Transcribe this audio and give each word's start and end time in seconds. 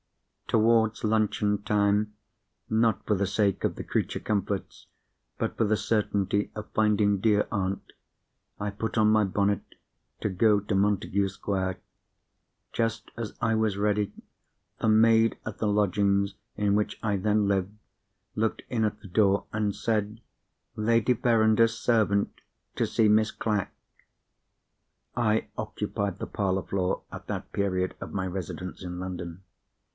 Towards 0.47 1.03
luncheon 1.05 1.61
time—not 1.61 3.05
for 3.05 3.15
the 3.15 3.27
sake 3.27 3.63
of 3.63 3.75
the 3.75 3.83
creature 3.85 4.19
comforts, 4.19 4.87
but 5.37 5.55
for 5.55 5.63
the 5.63 5.77
certainty 5.77 6.51
of 6.55 6.69
finding 6.71 7.19
dear 7.21 7.47
aunt—I 7.51 8.71
put 8.71 8.97
on 8.97 9.11
my 9.11 9.23
bonnet 9.23 9.61
to 10.19 10.27
go 10.27 10.59
to 10.59 10.75
Montagu 10.75 11.29
Square. 11.29 11.77
Just 12.73 13.11
as 13.15 13.37
I 13.41 13.55
was 13.55 13.77
ready, 13.77 14.11
the 14.79 14.89
maid 14.89 15.37
at 15.45 15.59
the 15.59 15.67
lodgings 15.67 16.33
in 16.57 16.75
which 16.75 16.99
I 17.01 17.15
then 17.15 17.47
lived 17.47 17.77
looked 18.35 18.63
in 18.69 18.83
at 18.83 18.99
the 19.01 19.07
door, 19.07 19.45
and 19.53 19.73
said, 19.73 20.19
"Lady 20.75 21.13
Verinder's 21.13 21.77
servant, 21.77 22.41
to 22.75 22.85
see 22.87 23.07
Miss 23.07 23.31
Clack." 23.31 23.71
I 25.15 25.47
occupied 25.57 26.17
the 26.17 26.27
parlour 26.27 26.63
floor, 26.63 27.03
at 27.09 27.27
that 27.27 27.53
period 27.53 27.95
of 28.01 28.11
my 28.13 28.25
residence 28.27 28.83
in 28.83 28.99
London. 28.99 29.43